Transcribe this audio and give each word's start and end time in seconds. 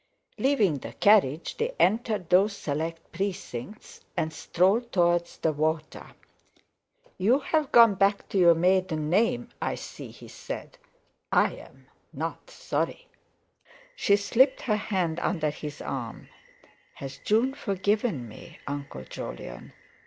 Leaving 0.39 0.79
the 0.79 0.93
carriage, 0.93 1.57
they 1.57 1.75
entered 1.79 2.27
those 2.27 2.57
select 2.57 3.11
precincts, 3.11 4.01
and 4.17 4.33
strolled 4.33 4.91
towards 4.91 5.37
the 5.37 5.51
water. 5.53 6.07
"You've 7.19 7.71
gone 7.71 7.93
back 7.93 8.27
to 8.29 8.39
your 8.39 8.55
maiden 8.55 9.11
name, 9.11 9.49
I 9.61 9.75
see," 9.75 10.09
he 10.09 10.27
said: 10.27 10.79
"I'm 11.31 11.85
not 12.11 12.49
sorry." 12.49 13.09
She 13.95 14.15
slipped 14.15 14.61
her 14.63 14.75
hand 14.75 15.19
under 15.19 15.51
his 15.51 15.83
arm: 15.83 16.29
"Has 16.95 17.19
June 17.19 17.53
forgiven 17.53 18.27
me, 18.27 18.57
Uncle 18.65 19.03
Jolyon?" 19.03 19.71